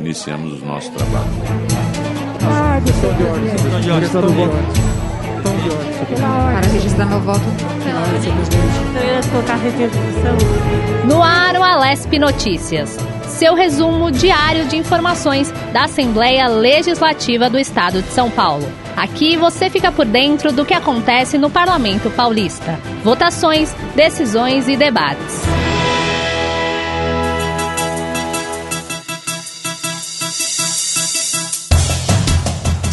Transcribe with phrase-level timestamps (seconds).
[0.00, 1.26] Iniciamos o nosso trabalho.
[2.42, 3.50] Ah, questão de ordem.
[3.50, 4.00] Questão de ordem.
[4.00, 4.86] Questão de ordem.
[6.20, 7.42] Para registrar meu voto.
[8.94, 10.36] Eu ia colocar requisição.
[11.08, 12.96] No ar, o Alesp Notícias.
[13.26, 18.66] Seu resumo diário de informações da Assembleia Legislativa do Estado de São Paulo.
[18.96, 22.78] Aqui você fica por dentro do que acontece no Parlamento Paulista.
[23.02, 25.55] Votações, decisões e debates.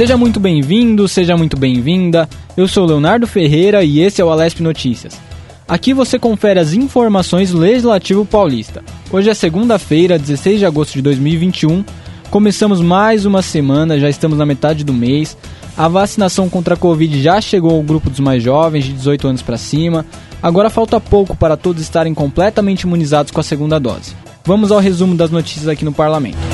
[0.00, 2.26] Seja muito bem-vindo, seja muito bem-vinda.
[2.56, 5.20] Eu sou Leonardo Ferreira e esse é o Alesp Notícias.
[5.68, 8.82] Aqui você confere as informações do Legislativo Paulista.
[9.12, 11.84] Hoje é segunda-feira, 16 de agosto de 2021.
[12.30, 15.36] Começamos mais uma semana, já estamos na metade do mês.
[15.76, 19.42] A vacinação contra a Covid já chegou ao grupo dos mais jovens, de 18 anos
[19.42, 20.06] para cima.
[20.42, 24.16] Agora falta pouco para todos estarem completamente imunizados com a segunda dose.
[24.46, 26.49] Vamos ao resumo das notícias aqui no Parlamento.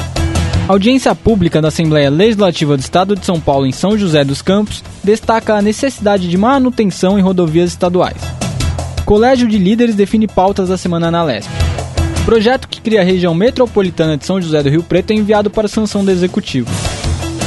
[0.68, 4.82] Audiência pública da Assembleia Legislativa do Estado de São Paulo em São José dos Campos
[5.02, 8.20] destaca a necessidade de manutenção em rodovias estaduais.
[9.04, 11.48] Colégio de Líderes define pautas da semana na Lesp.
[12.24, 15.68] Projeto que cria a região metropolitana de São José do Rio Preto é enviado para
[15.68, 16.68] sanção do Executivo.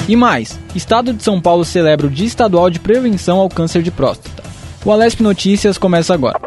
[0.08, 3.92] E mais, Estado de São Paulo celebra o Dia Estadual de Prevenção ao Câncer de
[3.92, 4.42] Próstata.
[4.86, 6.40] O Alesp Notícias começa agora.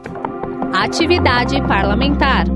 [0.73, 2.47] Atividade parlamentar.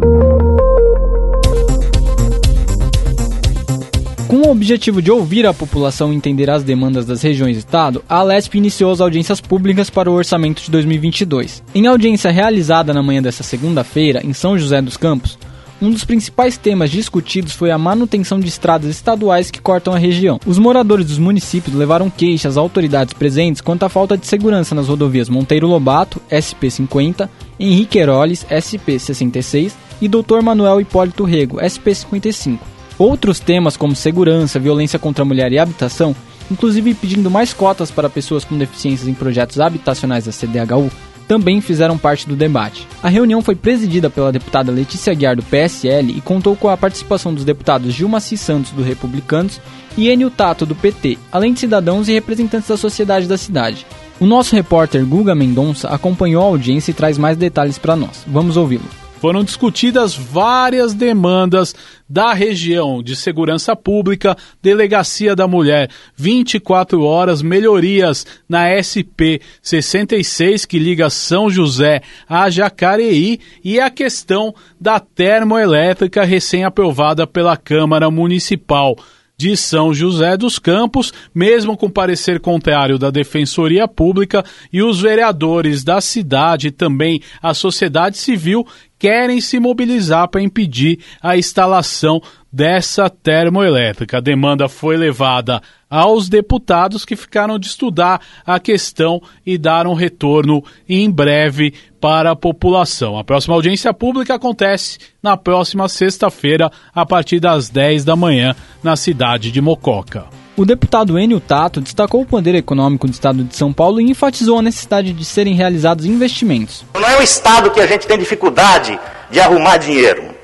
[4.29, 8.05] Com o objetivo de ouvir a população e entender as demandas das regiões do estado,
[8.09, 11.63] a Alesp iniciou as audiências públicas para o orçamento de 2022.
[11.73, 15.39] Em audiência realizada na manhã desta segunda-feira, em São José dos Campos,
[15.81, 20.41] um dos principais temas discutidos foi a manutenção de estradas estaduais que cortam a região.
[20.45, 24.89] Os moradores dos municípios levaram queixas às autoridades presentes quanto à falta de segurança nas
[24.89, 27.29] rodovias Monteiro Lobato, SP-50,
[27.61, 30.43] Henrique Heroles, SP-66 e Dr.
[30.43, 32.59] Manuel Hipólito Rego, SP-55.
[32.99, 36.17] Outros temas como segurança, violência contra a mulher e habitação,
[36.51, 40.91] inclusive pedindo mais cotas para pessoas com deficiências em projetos habitacionais da CDHU,
[41.29, 42.87] também fizeram parte do debate.
[43.03, 47.35] A reunião foi presidida pela deputada Letícia Guiar do PSL e contou com a participação
[47.35, 48.37] dos deputados Gilma C.
[48.37, 49.61] Santos do Republicanos
[49.97, 53.87] e Enio Tato do PT, além de cidadãos e representantes da sociedade da cidade.
[54.21, 58.25] O nosso repórter Guga Mendonça acompanhou a audiência e traz mais detalhes para nós.
[58.27, 61.75] Vamos ouvi-lo foram discutidas várias demandas
[62.09, 70.79] da região de segurança pública, delegacia da mulher, 24 horas, melhorias na SP 66 que
[70.79, 78.95] liga São José a Jacareí e a questão da termoelétrica recém-aprovada pela Câmara Municipal
[79.37, 85.85] de São José dos Campos, mesmo com parecer contrário da Defensoria Pública e os vereadores
[85.85, 88.67] da cidade também a sociedade civil
[88.99, 92.21] querem se mobilizar para impedir a instalação
[92.53, 94.19] dessa termoelétrica.
[94.19, 99.95] A demanda foi levada aos deputados que ficaram de estudar a questão e dar um
[99.95, 103.19] retorno em breve para a população.
[103.19, 108.97] A próxima audiência pública acontece na próxima sexta-feira, a partir das 10 da manhã, na
[108.97, 110.46] cidade de Mococa.
[110.57, 114.59] O deputado Enio Tato destacou o poder econômico do Estado de São Paulo e enfatizou
[114.59, 116.83] a necessidade de serem realizados investimentos.
[116.95, 118.99] Não é o Estado que a gente tem dificuldade
[119.31, 120.35] de arrumar dinheiro.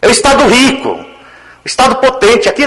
[0.00, 1.06] É o Estado rico, o
[1.64, 2.48] Estado potente.
[2.48, 2.66] Aqui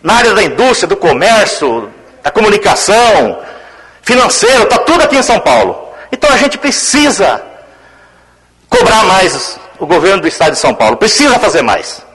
[0.00, 1.90] na área da indústria, do comércio,
[2.22, 3.40] da comunicação,
[4.02, 5.88] financeiro, está tudo aqui em São Paulo.
[6.12, 7.42] Então a gente precisa
[8.68, 12.06] cobrar mais o governo do Estado de São Paulo, precisa fazer mais.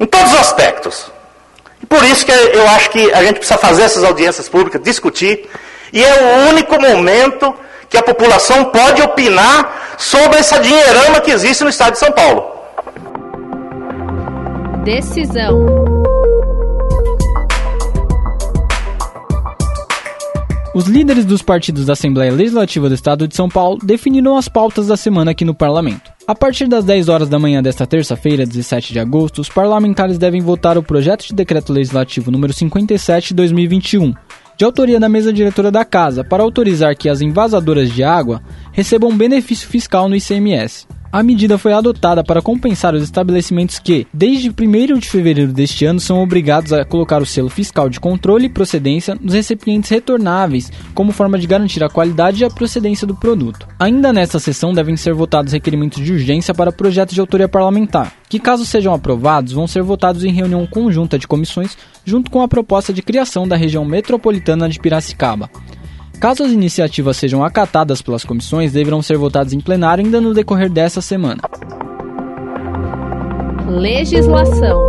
[0.00, 1.15] Em todos os aspectos.
[1.88, 5.48] Por isso que eu acho que a gente precisa fazer essas audiências públicas, discutir,
[5.92, 7.54] e é o único momento
[7.88, 12.56] que a população pode opinar sobre essa dinheirama que existe no Estado de São Paulo.
[14.84, 15.66] Decisão.
[20.74, 24.88] Os líderes dos partidos da Assembleia Legislativa do Estado de São Paulo definiram as pautas
[24.88, 26.15] da semana aqui no Parlamento.
[26.28, 30.40] A partir das 10 horas da manhã desta terça-feira, 17 de agosto, os parlamentares devem
[30.40, 34.12] votar o projeto de decreto legislativo número 57 de 2021,
[34.56, 38.42] de autoria da mesa diretora da Casa, para autorizar que as invasadoras de água
[38.72, 40.88] recebam benefício fiscal no ICMS.
[41.12, 46.00] A medida foi adotada para compensar os estabelecimentos que, desde 1 de fevereiro deste ano,
[46.00, 51.12] são obrigados a colocar o selo fiscal de controle e procedência nos recipientes retornáveis, como
[51.12, 53.66] forma de garantir a qualidade e a procedência do produto.
[53.78, 58.38] Ainda nesta sessão devem ser votados requerimentos de urgência para projetos de autoria parlamentar, que,
[58.38, 62.92] caso sejam aprovados, vão ser votados em reunião conjunta de comissões, junto com a proposta
[62.92, 65.48] de criação da região metropolitana de Piracicaba.
[66.20, 70.70] Caso as iniciativas sejam acatadas pelas comissões, deverão ser votadas em plenário ainda no decorrer
[70.70, 71.42] dessa semana.
[73.68, 74.86] Legislação.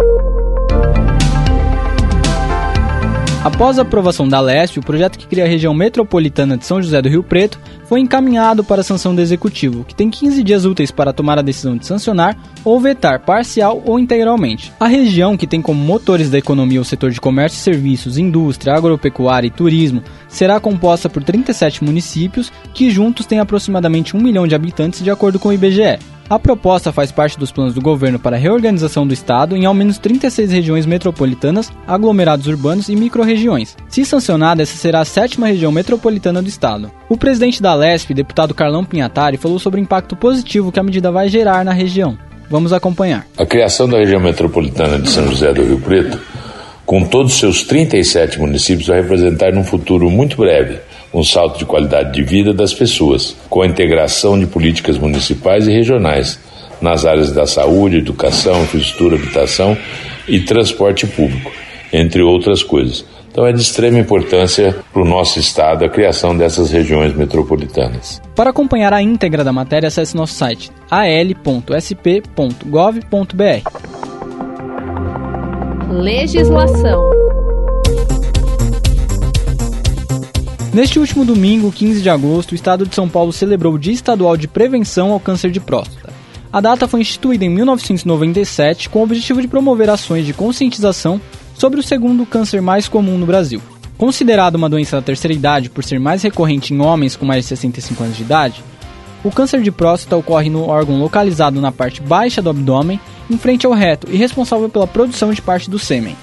[3.44, 7.01] Após a aprovação da LESP, o projeto que cria a região metropolitana de São José
[7.01, 10.91] do Rio Preto foi encaminhado para a sanção do Executivo, que tem 15 dias úteis
[10.91, 14.73] para tomar a decisão de sancionar ou vetar parcial ou integralmente.
[14.77, 18.73] A região, que tem como motores da economia o setor de comércio e serviços, indústria,
[18.73, 20.03] agropecuária e turismo,
[20.37, 25.39] será composta por 37 municípios, que juntos têm aproximadamente 1 milhão de habitantes, de acordo
[25.39, 25.97] com o IBGE.
[26.29, 29.73] A proposta faz parte dos planos do governo para a reorganização do estado em ao
[29.73, 33.77] menos 36 regiões metropolitanas, aglomerados urbanos e microrregiões.
[33.87, 36.91] Se sancionada, essa será a sétima região metropolitana do estado.
[37.09, 41.11] O presidente da LESP, deputado Carlão Pinhatari, falou sobre o impacto positivo que a medida
[41.11, 42.17] vai gerar na região.
[42.49, 43.25] Vamos acompanhar.
[43.37, 46.19] A criação da região metropolitana de São José do Rio Preto,
[46.87, 50.79] com todos seus 37 municípios, vai representar num futuro muito breve
[51.13, 55.71] um salto de qualidade de vida das pessoas, com a integração de políticas municipais e
[55.71, 56.39] regionais
[56.81, 59.77] nas áreas da saúde, educação, infraestrutura, habitação
[60.27, 61.51] e transporte público,
[61.91, 63.03] entre outras coisas.
[63.31, 68.21] Então é de extrema importância para o nosso estado a criação dessas regiões metropolitanas.
[68.33, 72.07] Para acompanhar a íntegra da matéria, acesse nosso site al.sp.gov.br.
[75.89, 77.01] Legislação.
[80.73, 84.35] Neste último domingo, 15 de agosto, o estado de São Paulo celebrou o Dia Estadual
[84.35, 86.11] de Prevenção ao Câncer de Próstata.
[86.51, 91.21] A data foi instituída em 1997 com o objetivo de promover ações de conscientização
[91.53, 93.61] sobre o segundo câncer mais comum no Brasil.
[93.97, 97.49] Considerado uma doença da terceira idade por ser mais recorrente em homens com mais de
[97.49, 98.63] 65 anos de idade,
[99.23, 102.99] o câncer de próstata ocorre no órgão localizado na parte baixa do abdômen,
[103.29, 106.15] em frente ao reto e responsável pela produção de parte do sêmen.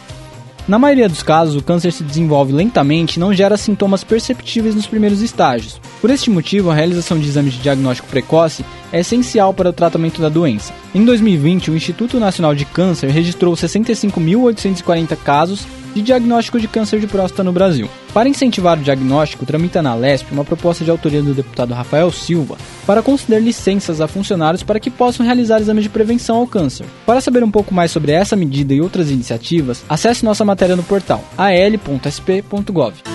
[0.67, 4.87] Na maioria dos casos, o câncer se desenvolve lentamente e não gera sintomas perceptíveis nos
[4.87, 5.79] primeiros estágios.
[6.01, 10.23] Por este motivo, a realização de exames de diagnóstico precoce é essencial para o tratamento
[10.23, 10.73] da doença.
[10.95, 17.09] Em 2020, o Instituto Nacional de Câncer registrou 65.840 casos de diagnóstico de câncer de
[17.09, 17.89] próstata no Brasil.
[18.13, 22.57] Para incentivar o diagnóstico, tramita na LESP uma proposta de autoria do deputado Rafael Silva
[22.87, 26.87] para conceder licenças a funcionários para que possam realizar exames de prevenção ao câncer.
[27.05, 30.85] Para saber um pouco mais sobre essa medida e outras iniciativas, acesse nossa matéria no
[30.85, 33.14] portal al.sp.gov.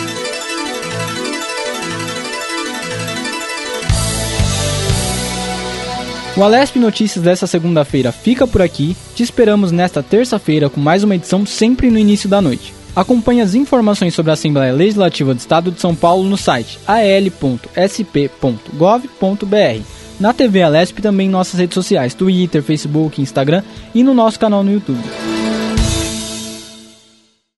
[6.40, 8.96] O Alesp Notícias dessa segunda-feira fica por aqui.
[9.14, 12.74] Te esperamos nesta terça-feira com mais uma edição sempre no início da noite.
[12.96, 17.76] Acompanhe as informações sobre a Assembleia Legislativa do Estado de São Paulo no site al.sp.gov.br,
[20.18, 23.62] na TV Alesp também em nossas redes sociais, Twitter, Facebook, Instagram
[23.94, 25.04] e no nosso canal no YouTube.